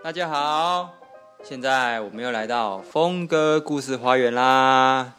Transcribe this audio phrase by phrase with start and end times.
[0.00, 0.94] 大家好，
[1.42, 5.14] 现在我们又来到峰哥故事花园啦。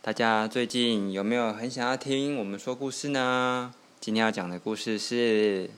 [0.00, 3.74] 大家最近有没有很想要听我们说故事呢？
[4.00, 5.68] 今天要讲的故事是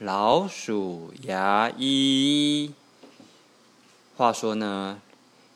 [0.00, 2.72] 老鼠牙医。
[4.16, 5.00] 话说呢，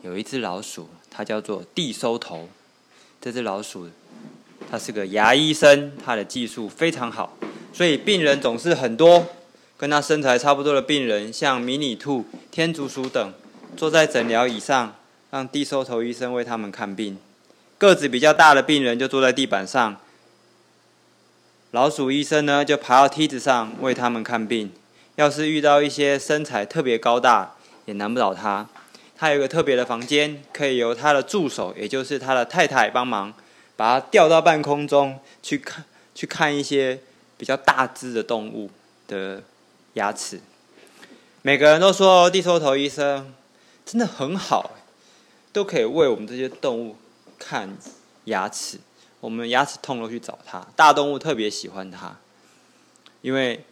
[0.02, 2.48] 有一只老鼠，它叫做地收头。
[3.20, 3.90] 这只老鼠，
[4.70, 7.36] 它是个牙医生，它的技术非常好，
[7.72, 9.26] 所以病人总是很多。
[9.82, 13.34] 跟他身材差不多的病人，像迷你兔、天竺鼠等，
[13.76, 14.94] 坐在诊疗椅上，
[15.32, 17.18] 让地收头医生为他们看病。
[17.78, 19.96] 个子比较大的病人就坐在地板上，
[21.72, 24.70] 老鼠医生呢就爬到梯子上为他们看病。
[25.16, 28.68] 要是遇到一些身材特别高大，也难不倒他。
[29.16, 33.34] 他有个特别的房间，可以由他的助手，也就是他的太太帮忙，
[33.76, 37.00] 把他吊到半空中去看，去看一些
[37.36, 38.70] 比较大只的动物
[39.08, 39.42] 的
[39.94, 40.40] 牙齿。
[41.42, 43.34] 每个人都说地收头医生
[43.84, 44.70] 真的很好，
[45.52, 46.96] 都可以为我们这些动物。
[47.44, 47.76] 看
[48.26, 48.78] 牙齿，
[49.18, 50.64] 我们牙齿痛了去找它。
[50.76, 52.16] 大动物特别喜欢它，
[53.20, 53.64] 因为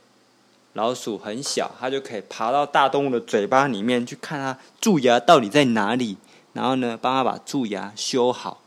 [0.72, 6.16] 老鼠很小，它就可以爬到大动物的嘴巴里面去看它蛀牙到底在哪里，
[6.52, 8.60] 然后呢，帮它把蛀牙修好。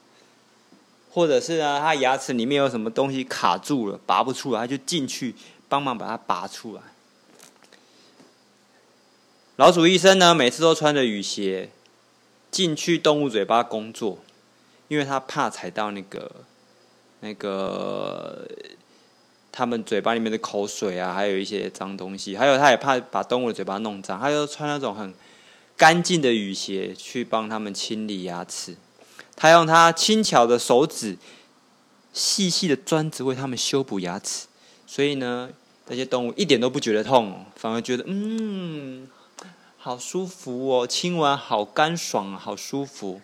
[1.11, 5.35] 或者是呢，它牙齿里面有什么东西卡住了，拔不出来，就进去
[5.67, 6.81] 帮忙把它拔出来。
[9.55, 11.69] 老鼠医生呢，每次都穿着雨鞋
[12.49, 14.19] 进去动物嘴巴工作。
[14.89, 16.29] 因为他怕踩到那个、
[17.21, 18.47] 那个
[19.51, 25.11] 他们嘴巴里面的口水啊，还有一些脏东西，还有他也怕把动物的嘴巴弄脏，他就穿那种很
[25.75, 28.75] 干净的雨鞋去帮他们清理牙齿。
[29.35, 31.17] 他用他轻巧的手指、
[32.11, 34.45] 细细的钻子为他们修补牙齿，
[34.85, 35.49] 所以呢，
[35.87, 39.07] 那些动物一点都不觉得痛，反而觉得嗯，
[39.85, 43.19] 好舒服哦，亲完好干爽，好舒服。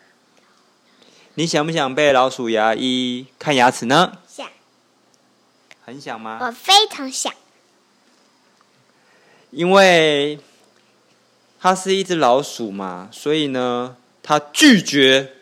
[1.36, 4.17] 你想不想被老鼠牙医看牙齿呢？
[4.27, 4.45] 想。
[5.86, 6.37] 很想吗？
[6.42, 7.33] 我非常想。
[9.52, 10.37] 因为
[11.61, 15.36] 它是一只老鼠嘛，所以呢，它拒绝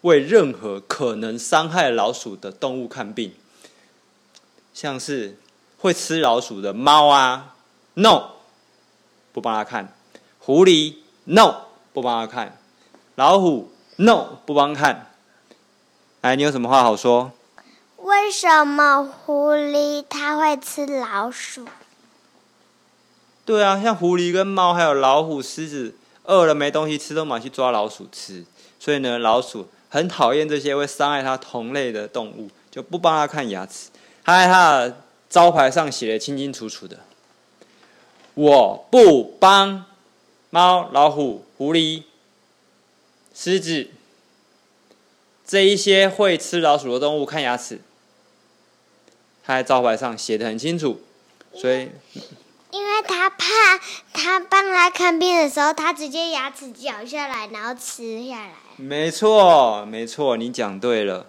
[0.00, 3.34] 为任何可能伤害老鼠的动物看病，
[4.72, 5.36] 像是
[5.76, 7.56] 会吃老鼠的猫啊
[7.92, 8.36] ，no，
[9.34, 9.88] 不帮它看；
[10.44, 11.54] 狐狸，no，
[11.92, 12.48] 不帮它看；
[13.14, 15.12] 老虎，no，不帮看。
[16.22, 17.30] 哎，你有什么话好说？
[17.98, 21.68] 为什么狐狸它会吃老鼠？
[23.44, 25.94] 对啊，像狐狸跟猫还有老虎、狮子，
[26.24, 28.44] 饿了没东西吃，都马去抓老鼠吃。
[28.80, 33.90] 所以呢，老鼠很讨厌这些会伤害它同类的动物，就不帮它看牙齿。
[34.24, 36.98] 它在它的招牌上写的清清楚楚的
[38.34, 39.84] ：“我不帮
[40.52, 42.02] 猫、老虎、狐狸、
[43.34, 43.88] 狮子。”
[45.44, 47.80] 这一些会吃老鼠的动物看牙齿，
[49.44, 51.02] 他在招牌上写的很清楚，
[51.54, 51.90] 所以，
[52.70, 53.44] 因为他怕
[54.14, 58.52] 他帮他看病的时候，他直接牙齿咬下来，然后吃下来。
[58.76, 61.26] 没错，没错，你讲对了。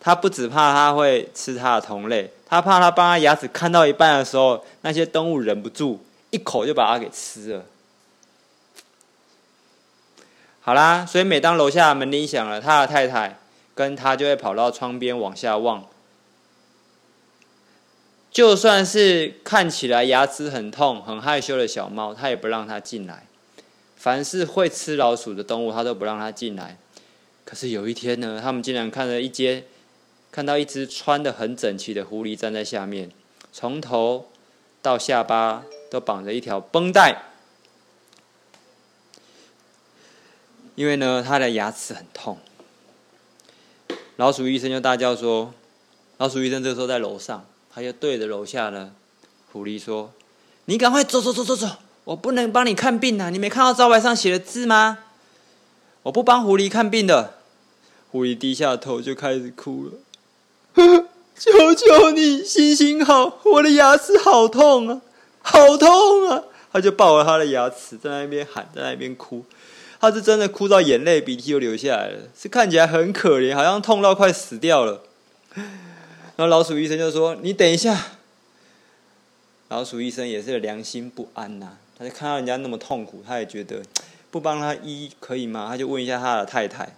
[0.00, 7.64] 他不只怕他会吃他的同类，他怕他帮他牙齿看到一半的时候，那些动物忍不住一口就把它给吃了。
[10.70, 13.40] 好啦，所以每当楼下门铃响了，他的太太
[13.74, 15.84] 跟他就会跑到窗边往下望。
[18.30, 23.24] 就算是看起来牙齿很痛、很害羞的小猫，他也不让它进来。
[23.96, 26.76] 凡是会吃老鼠的动物，他都不让它进来。
[27.44, 29.64] 可是有一天呢，他们竟然看了一间，
[30.30, 33.10] 看到一只穿得很整齐的狐狸站在下面，
[33.52, 34.28] 从头
[34.80, 37.24] 到下巴都绑着一条绷带。
[40.80, 42.38] 因为呢，他的牙齿很痛，
[44.16, 45.52] 老鼠医生就大叫说
[46.16, 48.90] ：“老鼠医生这个时候在楼上，他就对着楼下的
[49.52, 50.10] 狐狸说
[50.64, 51.66] ：‘你赶快走走走走走，
[52.04, 53.28] 我不能帮你看病啊！
[53.28, 55.00] 你没看到招牌上写的字吗？
[56.04, 57.34] 我不帮狐狸看病的。’
[58.10, 59.92] 狐狸低下头就开始哭了，
[61.36, 65.02] 求求你，行行好，我的牙齿好痛啊，
[65.42, 66.44] 好痛啊！
[66.72, 69.44] 他就抱着他的牙齿在那边喊，在那边哭。”
[70.00, 75.02] 他是真的哭到眼泪鼻涕都流下来了，是看起来很可怜，好像痛到快死掉了。
[75.54, 78.12] 然后老鼠医生就说：“你等一下。”
[79.68, 83.82] 老鼠医生也是良心不安呐、他就看到人家那么痛苦，他也觉得
[84.30, 85.66] 不帮他医可以吗？
[85.68, 86.96] 他就问一下他的太太，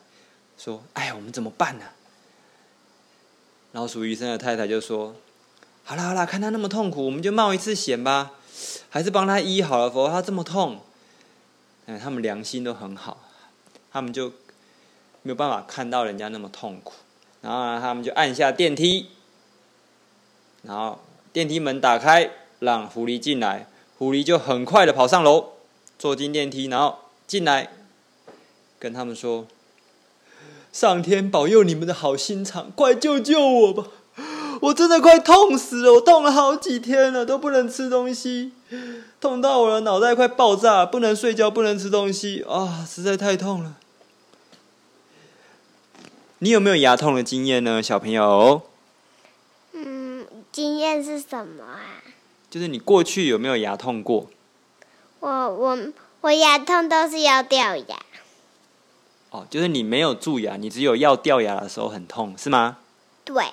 [0.57, 1.87] 说：“哎，我们怎么办呢、？”
[3.73, 5.17] 老鼠医生的太太就说
[5.83, 8.31] ：“好啦好啦，看他那么痛苦，我们就冒一次险吧，
[8.89, 10.81] 还是帮他医好了，否则他这么痛。”
[11.99, 13.29] 他们良心都很好，
[13.91, 14.31] 他们就
[15.23, 16.95] 没有办法看到人家那么痛苦，
[17.41, 19.09] 然后呢，他们就按下电梯，
[20.63, 21.01] 然后
[21.33, 23.67] 电梯门打开，让狐狸进来，
[23.99, 25.53] 狐狸就很快的跑上楼，
[25.99, 27.71] 坐进电梯，然后进来，
[28.79, 29.47] 跟他们说
[30.73, 33.89] ：“上天保佑你们的好心肠，快救救我吧！
[34.63, 38.53] 我真的快痛死了，我痛了好几天了，都不能吃东西。”
[39.21, 42.87] 痛到我的脑袋快爆炸，不能睡觉，不能吃东西啊！
[42.89, 43.75] 实在太痛了。
[46.39, 48.63] 你有没有牙痛的经验呢，小朋友？
[49.73, 52.03] 嗯，经验是什么啊？
[52.49, 54.29] 就是你过去有没有牙痛过？
[55.19, 55.79] 我我
[56.21, 57.97] 我牙痛都是要掉牙。
[59.31, 62.79] 哦，就是你没有蛀牙，你只有要掉牙的时候很痛，是吗？
[63.25, 63.45] 对。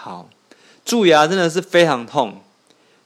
[0.00, 0.28] 好，
[0.84, 2.40] 蛀牙真的是非常痛。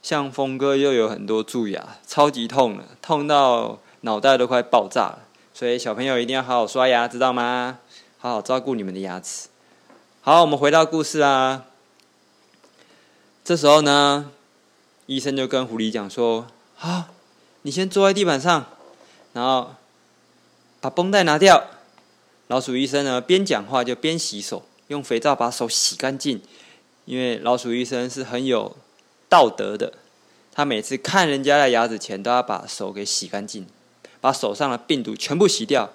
[0.03, 5.19] 像峰哥又有很多蛀牙，超级痛了，痛到脑袋都快爆炸了。
[5.55, 7.79] 所以小朋友一定要好好刷牙，知道吗？
[8.19, 9.47] 好好照顾你们的牙齿。
[10.21, 11.65] 好，我们回到故事啊。
[13.43, 14.29] 这时候呢，
[15.07, 16.45] 医生就跟狐狸讲说
[16.77, 17.05] ：“好，
[17.63, 18.67] 你先坐在地板上，
[19.33, 19.73] 然后
[20.79, 21.65] 把绷带拿掉。”
[22.47, 26.41] 老鼠医生呢，边讲话就边洗手，用肥皂把手洗干净，
[27.05, 28.75] 因为老鼠医生是很有。
[29.29, 29.93] 道德的，
[30.51, 33.65] 他每次看人家的牙齿前，都要把手给洗干净，
[34.21, 35.89] 把手上的病毒全部洗掉，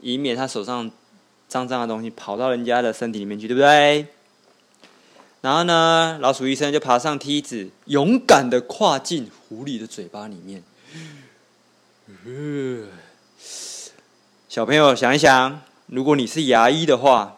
[0.00, 0.90] 以免他手上
[1.46, 4.08] 脏脏的东西跑到人家的身体里面去，对不对？
[5.42, 10.64] 然后呢，老鼠医生就爬上梯子，勇敢的跨进狐狸的嘴巴里面。
[14.48, 17.36] 小朋友想一想，如果你是牙医的话，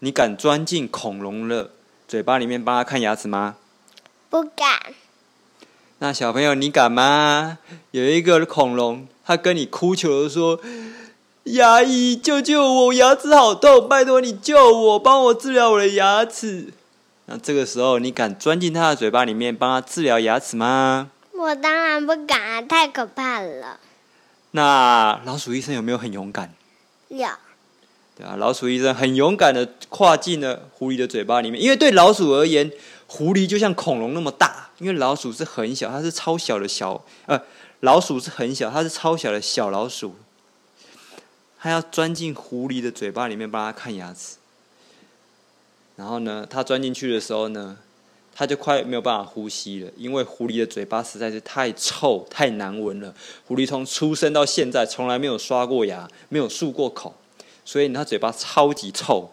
[0.00, 1.70] 你敢钻进恐龙了
[2.14, 3.56] 嘴巴里面帮他看牙齿吗？
[4.30, 4.94] 不敢。
[5.98, 7.58] 那小朋友，你敢吗？
[7.90, 10.60] 有一个恐龙，他跟你哭求的说
[11.42, 16.72] ：“牙医，救救我，我牙齿好痛，拜托你救我，帮我治疗我的牙齿。”
[17.26, 21.10] 那这个时候，你敢钻进他的嘴巴里面帮他治疗牙齿吗？
[21.32, 23.80] 我当然不敢啊，太可怕了。
[24.52, 26.54] 那老鼠医生有没有很勇敢？
[27.08, 27.26] 有。
[28.16, 32.70] 对啊，老鼠医生很勇敢的跨进了狐狸的嘴巴里面，因为对老鼠而言。
[33.06, 37.40] 狐狸就像恐龙那么大，因为老鼠是很小，它是超小的小，呃，
[37.80, 40.16] 老鼠是很小，它是超小的小老鼠，
[41.60, 44.36] 它要钻进狐狸的嘴巴里面帮它看牙齿。
[45.96, 47.76] 然后呢，它钻进去的时候呢，
[48.34, 53.14] 它就快没有办法呼吸了，因为狐狸的嘴巴实在是太臭、太难闻了。
[53.46, 57.14] 狐狸从出生到现在从来没有刷过牙，没有漱过口，
[57.64, 59.30] 所以它嘴巴超级臭。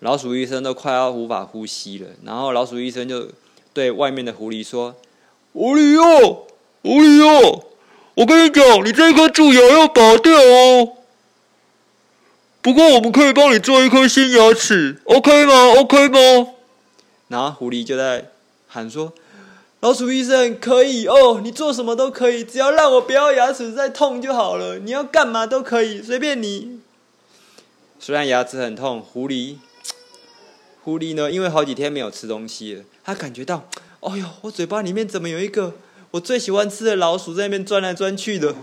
[0.00, 3.28] 老鼠医生都快要无法呼吸了，然后老鼠医生就
[3.72, 4.94] 对外面的狐狸说
[5.54, 6.46] ：“狐狸哟，
[6.82, 7.64] 狐狸哟，
[8.14, 10.92] 我跟你讲，你这颗蛀牙要拔掉哦。
[12.60, 16.18] 不过我们可以帮你做一颗新牙齿，OK 吗？OK 吗？”
[17.28, 18.30] 然后狐狸就在
[18.68, 19.14] 喊说
[19.80, 24.78] ：“老鼠医生可以哦，你做什么都可以，只要让我不要牙齿再痛就好了。
[24.78, 26.75] 你要干嘛都可以，随便你。”
[28.06, 29.56] 虽然牙齿很痛，狐狸。
[30.84, 33.68] 狐狸呢，因为好几天没有吃东西了，他感觉到，
[33.98, 35.74] 哎呦，我嘴巴里面怎么有一个
[36.12, 38.54] 我最喜欢吃的老鼠在那边钻来钻去的？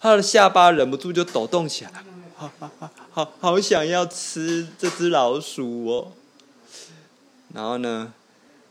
[0.00, 1.92] 他的下巴忍不住就抖动起来，
[2.34, 2.70] 好好
[3.10, 6.12] 好好，想要吃这只老鼠哦。
[7.52, 8.14] 然后呢，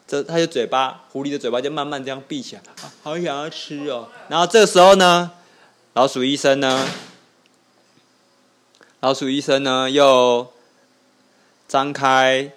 [0.07, 2.63] 这他的嘴巴，狐狸的嘴巴就慢慢这样闭起来，
[3.03, 4.09] 好想要吃哦。
[4.27, 5.29] 然后这个时候呢，
[5.93, 6.87] 老鼠医生呢，
[9.01, 10.51] 老鼠医生呢又。
[11.67, 12.51] 张开，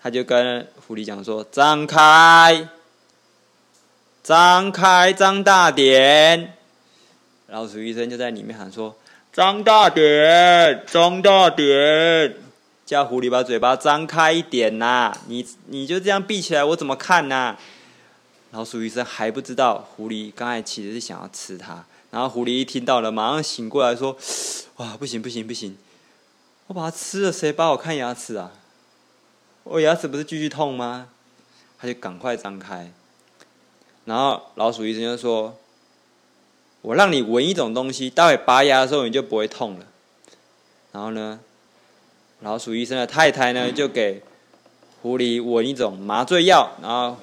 [0.00, 2.68] 他就跟狐狸讲说：“张开，
[4.22, 6.54] 张开，张大点。”
[7.48, 8.96] 老鼠医生就在里面喊说
[9.32, 12.36] ：“张大点，张大点，
[12.86, 15.12] 叫狐狸把嘴巴张开一点呐！
[15.26, 17.56] 你你就这样闭起来，我怎么看呐？”
[18.52, 24.14] 老鼠医生还不知道狐狸刚才其实是想要吃它，然后狐狸一听到了，马上醒过来说
[24.76, 25.78] ：“哇，不行不行不行！”
[26.68, 28.52] 我把它吃了，谁帮我看牙齿啊？
[29.64, 31.08] 我牙齿不是继续痛吗？
[31.78, 32.92] 他就赶快张开，
[34.04, 35.56] 然后老鼠医生就说
[36.82, 39.86] ：“我让你闻一种东西，待会拔牙的时候你就不会痛了。”
[40.92, 41.40] 然后呢，
[42.40, 44.22] 老鼠医生的太太呢就给
[45.00, 47.16] 狐狸闻一种麻醉药，然后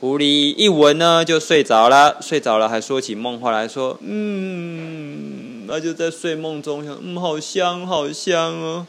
[0.00, 8.84] 狐狸一闻呢就睡着了，睡着了还说起梦话来说：“嗯。”那就在睡梦中想，嗯，好香，好香哦！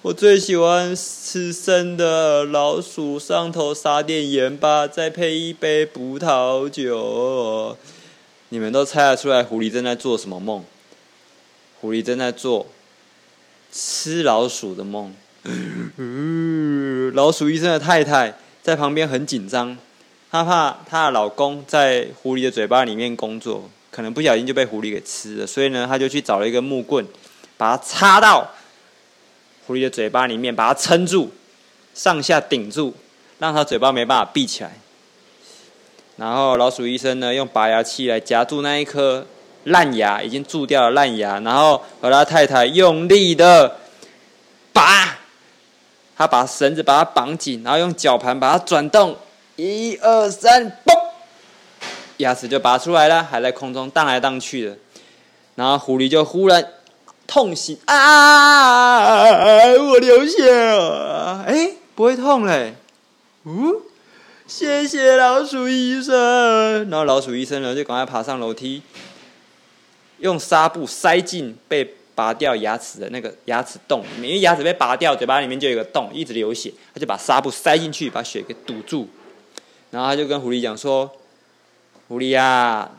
[0.00, 7.76] 我最喜欢吃生的老鼠，上头撒点盐巴，再配一杯葡萄酒。
[8.48, 10.64] 你们都猜得出来，狐狸正在做什么梦？
[11.82, 12.68] 狐狸正在做
[13.70, 15.12] 吃老鼠的梦。
[15.98, 19.76] 嗯老鼠医生的太太在旁边很紧张，
[20.34, 27.06] 她怕她的老公在狐狸的嘴巴里面工作，可能不小心就被狐狸给吃了，所以呢，她就去找了一个木棍，
[27.56, 28.50] 把它插到
[29.64, 31.30] 狐狸的嘴巴里面，把它撑住，
[31.94, 32.92] 上下顶住，
[33.38, 34.72] 让它嘴巴没办法闭起来。
[36.16, 39.24] 然后老鼠医生呢，用拔牙器来夹住那一颗
[39.62, 43.76] 烂牙，已经蛀掉了烂牙，然后和他太太用力的
[44.72, 45.16] 拔，
[46.16, 49.16] 他把绳子把它绑紧，然后用绞盘把它转动，
[49.56, 51.10] 一二三，嘣，
[52.16, 54.76] 牙齿就拔出来了，还在空中荡来荡去的。
[55.54, 56.72] 然后狐狸就忽然
[57.26, 59.24] 痛醒啊，
[59.78, 62.74] 我流血了，哎，不会痛嘞，
[63.44, 63.82] 呜。
[64.46, 66.90] 谢谢老鼠医生。
[66.90, 68.82] 然后老鼠医生呢，就赶快爬上楼梯，
[70.18, 74.28] 用纱布塞进被拔掉牙齿的那个牙齿洞里面。
[74.28, 76.70] 因为牙齿被拔掉，嘴巴里面就有个洞，一直流血。
[76.92, 79.08] 他就把纱布塞进去，把血给堵住。
[79.94, 81.12] 然后他就跟狐狸讲说
[82.08, 82.90] ：“狐狸呀，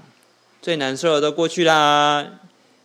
[0.62, 2.26] 最难受的都过去啦，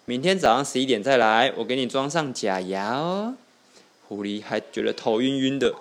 [0.04, 3.36] 明天早上十一点再来，我给你装上假牙哦。”
[4.08, 5.76] 狐狸还觉得头晕晕的，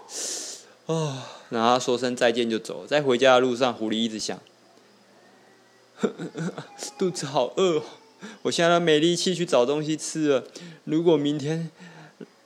[0.85, 1.23] 哦。
[1.49, 4.39] 然后他说声再见就走，在回家的路上，狐狸一直想，
[6.99, 7.81] 肚子好饿，
[8.43, 10.43] 我现在都没力气去找东西吃了。
[10.83, 11.71] 如果明天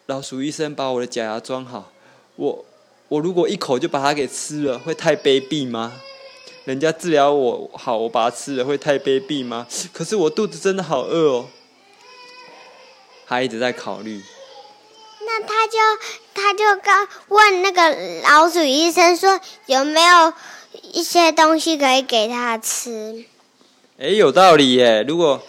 [0.06, 1.92] 老鼠医生把我的假牙装好，
[2.38, 2.66] 我
[3.14, 5.94] 我如果一口就把它给吃了，会太卑鄙吗？
[6.66, 9.68] 人家治疗我好，我把它吃了，会太卑鄙吗？
[9.92, 11.46] 可是我肚子真的好饿哦。
[13.28, 14.20] 他一直在考虑。
[15.28, 15.78] 那他就
[16.34, 20.34] 他就刚问那个老鼠医生说，有没有
[20.92, 23.26] 一些东西可以给他吃？
[24.00, 25.06] 哎，有道理耶！
[25.08, 25.40] 如果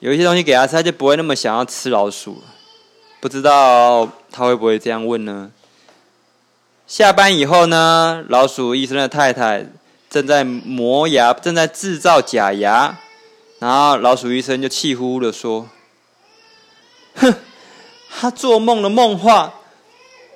[0.00, 2.42] 有一些东西给他吃，他就不会那么想要吃老鼠。
[3.20, 5.52] 不知道他会不会这样问呢？
[6.90, 9.64] 下班以后呢，老鼠医生的太太
[10.10, 12.98] 正在磨牙，正在制造假牙，
[13.60, 15.68] 然后老鼠医生就气呼呼的说
[17.14, 17.32] ：“哼。”
[18.10, 19.54] 他做梦的梦话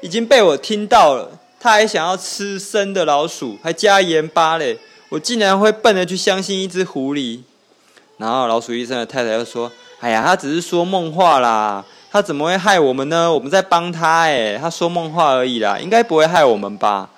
[0.01, 4.79] 已经被我听到了，他还想要吃生的老鼠，还加盐巴嘞！
[5.09, 7.41] 我竟然会笨的去相信一只狐狸。
[8.19, 11.85] 然后老鼠医生的太太又说：“哎呀，他只是说梦话啦，
[12.15, 13.33] 他怎么会害我们呢？
[13.35, 17.11] 我们在帮他哎，他说梦话而已啦，应该不会害我们吧？”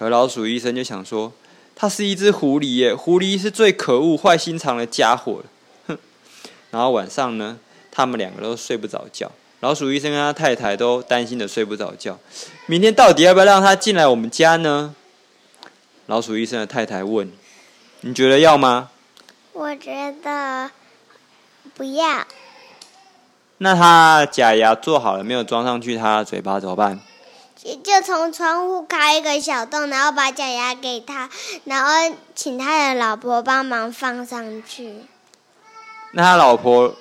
[0.00, 1.30] 而老鼠医生就想说
[1.76, 5.42] ：“他是一只狐狸耶，狐狸是最可恶、坏心肠的家伙。”
[5.86, 5.98] 哼！
[6.70, 7.58] 然后晚上呢，
[7.90, 9.30] 他们两个都睡不着觉。
[9.60, 12.18] 老鼠医生跟他太太都担心的睡不着觉，
[12.64, 14.94] 明天到底要不要让他进来我们家呢？
[16.06, 17.30] 老鼠医生的太太问
[18.00, 18.88] ：“你觉得要吗？”
[19.52, 20.70] 我觉得
[21.74, 22.26] 不要。
[23.62, 25.96] 那他假牙做好了没有装上去？
[25.96, 26.98] 他的嘴巴怎么办？
[27.62, 31.30] 就从窗户开一个小洞，然后把假牙给他，
[31.62, 35.02] 然后请他的老婆帮忙放上去。
[36.10, 36.96] 那他老婆？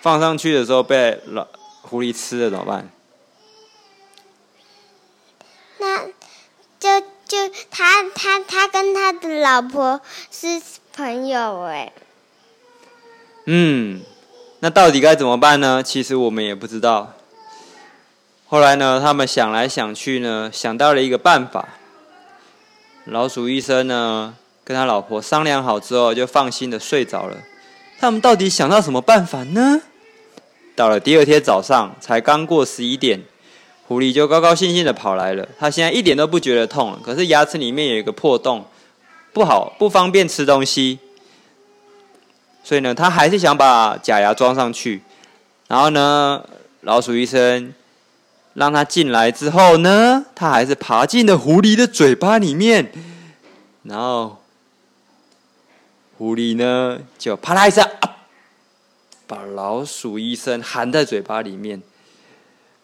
[0.00, 1.46] 放上去的时候被老
[1.82, 2.90] 狐狸吃了怎么办？
[5.78, 6.06] 那
[6.80, 10.60] 就就他他他跟他的老婆是
[10.92, 11.92] 朋友哎。
[13.46, 14.02] 嗯，
[14.64, 15.82] 那到底该怎么办呢？
[15.82, 17.14] 其实我们也不知道。
[18.46, 21.70] 后来呢，他们想来想去呢，想到了一个办法。
[23.06, 27.38] 老鼠医生呢，跟他老婆商量好之后，就放心的睡着了。
[27.98, 29.80] 他们到底想到什么办法呢？
[30.76, 33.20] 到了第二天早上，才刚过十一点，
[33.88, 35.48] 狐狸就高高兴兴的跑来了。
[35.58, 38.64] 他现在一点都不觉得痛了，可是牙齿里面有一个破洞，
[39.32, 41.00] 不好，不方便吃东西。
[42.62, 45.02] 所以呢，他还是想把假牙装上去。
[45.68, 46.44] 然后呢，
[46.82, 47.72] 老鼠医生
[48.54, 52.92] 让他进来之后呢，他还是爬进了狐狸的嘴巴里面。
[53.84, 54.42] 然后，
[56.18, 57.84] 狐狸呢，就啪啦一声。
[59.26, 61.80] 把老鼠医生含在嘴巴里面，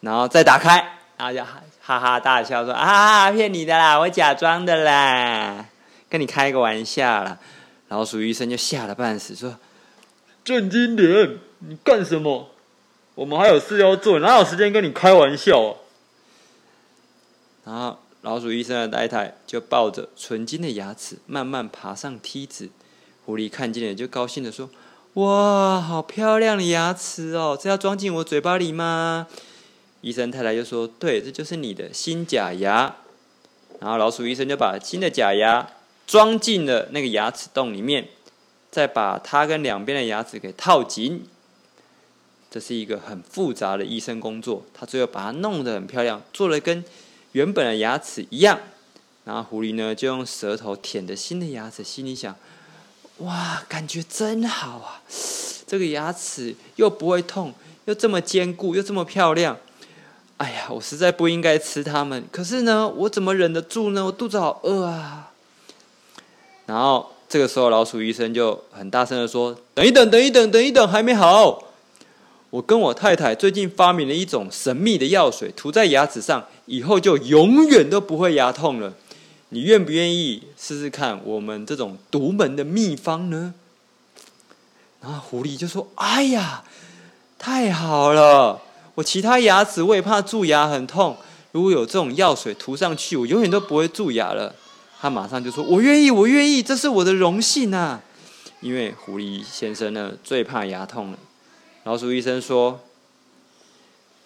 [0.00, 0.82] 然后再打开，
[1.18, 1.44] 然后就
[1.82, 5.66] 哈哈大笑说：“啊，骗你的啦，我假装的啦，
[6.08, 7.36] 跟你开个玩笑啦。”
[7.88, 9.54] 老鼠医生就吓了半死，说
[10.48, 12.48] ：“正经点，你干什么？
[13.14, 15.74] 我们还有事要做，哪有时间跟你开玩笑啊？”
[17.66, 22.70] 然后老鼠医生的太太就抱着纯金的牙齿慢慢爬上梯子，
[23.26, 24.70] 狐狸看见了就高兴的说。
[25.14, 27.58] 哇，好漂亮的牙齿哦！
[27.60, 29.26] 这要装进我嘴巴里吗？
[30.00, 32.96] 医生太太就说：“对，这就是你的新假牙。”
[33.80, 35.68] 然后老鼠医生就把新的假牙
[36.06, 38.08] 装进了那个牙齿洞里面，
[38.70, 41.26] 再把它跟两边的牙齿给套紧。
[42.50, 46.82] 这是一个很复杂的医生工作，他最后把它弄得很漂亮，做了跟
[47.32, 48.58] 原本的牙齿一样。
[49.24, 52.34] 然后狐狸呢，就用舌头舔着新的牙齿，心里想：
[53.18, 55.02] 哇，感觉真好啊！
[55.66, 57.52] 这个牙齿又不会痛，
[57.84, 59.58] 又这么坚固，又这么漂亮。
[60.38, 64.06] 哎呀，我实在不应该吃它们，可是呢，我怎么忍得住呢？
[64.06, 65.32] 我肚子好饿啊！
[66.64, 71.64] 然后这个时候，老鼠医生就很大声的说：“等一等，等一等，等一等，还没好。”
[72.48, 78.94] 我跟我太太最近发明了一种神秘的药水，涂在牙齿上，以后就永远都不会牙痛了。
[79.50, 83.52] 你愿不愿意试试看我们这种独门的秘方呢？
[85.02, 86.64] 然后狐狸就说：“哎呀，
[87.38, 88.62] 太好了！
[88.94, 91.18] 我其他牙齿我也怕蛀牙很痛，
[91.52, 94.54] 如果有这种药水涂上去，我永远都不会蛀牙了。”
[95.00, 98.02] 他马上就说：“我愿意，我愿意，这是我的荣幸啊！”
[98.60, 101.18] 因为狐狸先生呢，最怕牙痛了。
[101.84, 102.80] 老鼠医生说：“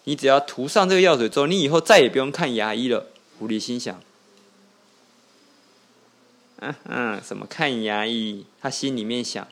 [0.04, 4.00] 你只要涂上这个药水之后，你以后再也不用看牙医了。”狐狸心想
[6.60, 9.46] ：“嗯嗯，什么看牙医？”他心里面想：“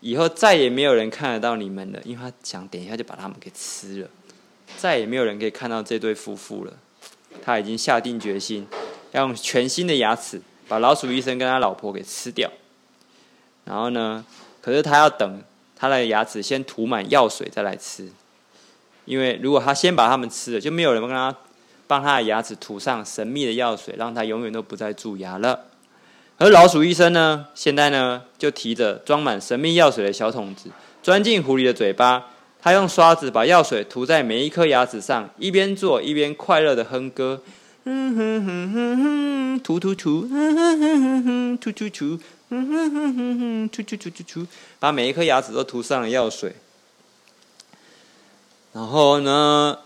[0.00, 4.10] 以后再也没有人看得到你们了，因为他想等一下就把他们给吃了，
[4.76, 6.74] 再也没有人可以看到这对夫妇了。”
[7.42, 8.66] 他已经下定决心，
[9.12, 12.50] 要用全新的牙齿把老鼠医生跟他老婆给吃掉。
[13.64, 14.24] 然后呢，
[14.60, 15.42] 可是他要等。
[15.74, 18.08] 他的牙齿先涂满药水再来吃，
[19.04, 21.36] 因为如果他先把它们吃了，就没有人帮他
[21.88, 25.64] 帮他的牙齿涂上神秘的药水，让他永远都不再蛀牙了。
[26.38, 30.70] 而老鼠医生呢，现在呢就提着装满神秘药水的小桶子，
[31.02, 32.26] 钻进狐狸的嘴巴，
[32.60, 37.42] 他用刷子把药水涂在每一颗牙齿上，一边做一边快乐的哼歌，
[37.84, 42.18] 哼哼哼哼哼，涂涂涂，哼哼哼哼哼，涂涂涂。
[42.48, 44.46] 哼哼哼哼哼，涂涂涂涂涂，
[44.78, 46.54] 把每一颗牙齿都涂上了药水。
[48.72, 49.78] 然后呢，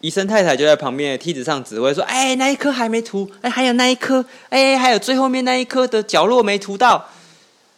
[0.00, 7.08] 医生太太就在旁边的梯子上指挥说：“哎，那一颗还没涂，哎，还有那一颗，哎，还有最后面那一颗的角落没涂到。”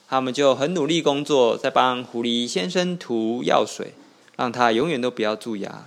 [0.09, 3.93] 他们就很努力工作，在帮狐狸先生涂药水，
[4.37, 5.85] 让他永远都不要蛀牙。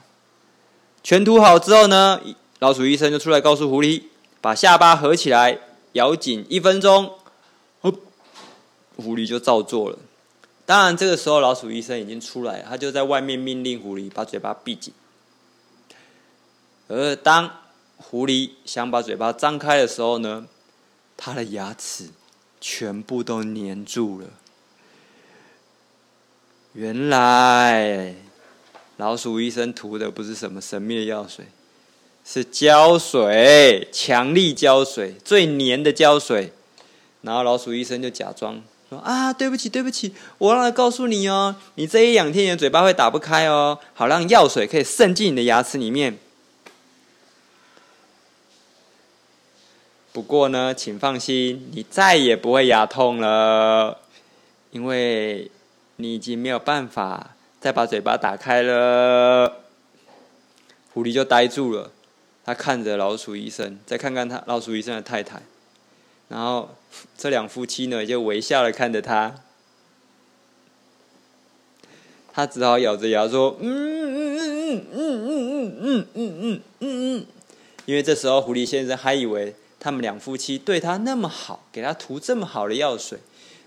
[1.04, 2.22] 全涂好之后呢，
[2.62, 4.04] 老鼠医生就出来告诉狐狸
[4.40, 5.58] ：“把下巴合起来，
[5.94, 7.16] 咬紧一分钟。”
[7.82, 9.98] 狐狸就照做了。
[10.64, 14.94] 当然，这个时候老鼠医生已经出来，他就在外面命令狐狸把嘴巴闭紧。
[16.88, 17.52] 而当
[17.98, 20.48] 狐狸想把嘴巴张开的时候呢，
[21.18, 22.10] 他的牙齿
[22.60, 24.28] 全部都粘住了。
[26.74, 28.14] 原来
[28.98, 31.48] 老鼠医生涂的不是什么神秘的药水，
[32.24, 36.54] 是胶水，强力胶水，最黏的胶水。
[37.22, 38.62] 然后老鼠医生就假装。
[38.90, 46.18] 说啊，对不起，对不起，我忘了告诉你哦，你这一两天你的嘴巴会打不开哦，好让药水可以渗进你的牙齿里面。
[50.12, 54.00] 不过呢，请放心，你再也不会牙痛了，
[54.72, 55.50] 因为
[55.96, 59.62] 你已经没有办法再把嘴巴打开了。
[60.94, 61.92] 狐狸就呆住了，
[62.44, 65.42] 他看着老鼠医生，再看看他老鼠医生的太太。
[66.28, 66.70] 然后
[67.18, 69.36] 这两夫妻呢，就微笑的看着他，
[72.34, 77.26] 他只好咬着牙说：“嗯嗯嗯嗯嗯嗯嗯嗯嗯嗯嗯，
[77.86, 83.20] 因为这时候狐狸先生还以为他们两夫妻对他那么好，给他涂这么好的药水，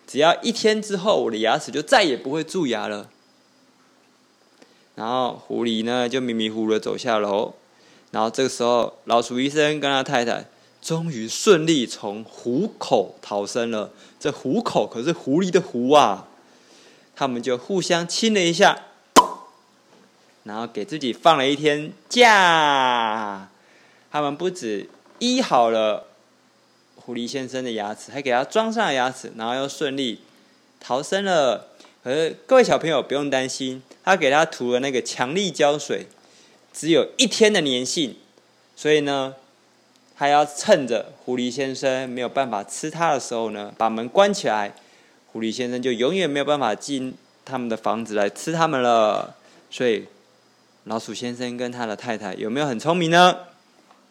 [0.06, 3.10] 只要一天之后，我的牙齿就再也不会蛀牙了。”
[4.96, 7.54] 然后狐狸呢，就迷迷糊糊的走下楼，
[8.14, 10.46] 然后这个时候老鼠医生跟他太太。
[10.80, 13.90] 终于顺利从虎口逃生了。
[14.20, 16.28] 这虎口可是狐狸的狐啊！
[17.16, 18.78] 他们就互相亲了一下，
[20.42, 23.48] 然后给自己放了一天假。
[24.12, 26.08] 他们不止医好了
[26.96, 30.20] 狐狸先生的牙齿，还给他装上了牙齿，然后又顺利
[30.78, 31.68] 逃生了。
[32.02, 36.08] 可是各位小朋友不用担心，他给他涂了那个强力胶水，
[36.74, 38.16] 只有一天的粘性，
[38.76, 39.36] 所以呢。
[40.16, 44.72] 他要趁着狐狸先生没有办法吃它的时候呢，把门关起来，
[45.32, 47.12] 狐狸先生就永远没有办法进
[47.44, 49.34] 他们的房子来吃他们了。
[49.72, 50.06] 所以，
[50.84, 53.38] 老鼠先生跟他的太太有没有很聪明呢？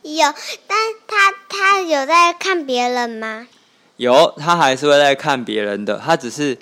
[0.02, 0.26] 有，
[0.67, 3.47] 但他他有在看别人吗？
[3.95, 6.58] 有，他还是会在看别人的，他只是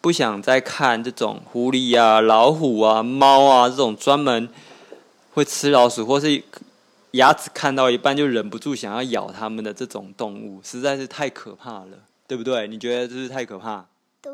[0.00, 4.48] 不想再看这种狐狸啊、老虎啊、猫啊这种专门
[5.36, 6.42] 会吃老鼠或是。
[7.12, 11.96] 牙齿看到一半就忍不住想要咬它们的这种动物，实在是太可怕了，
[12.28, 12.68] 对不对？
[12.68, 13.86] 你觉得这是太可怕？
[14.20, 14.32] 对。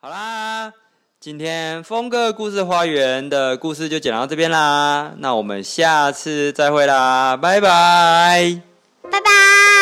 [0.00, 0.70] 好啦，
[1.18, 8.60] 今天峰哥故事花园的故事就讲到这边啦，那我们下次再会啦，拜拜，
[9.10, 9.77] 拜拜。